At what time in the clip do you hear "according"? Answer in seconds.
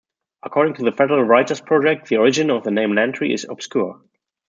0.41-0.73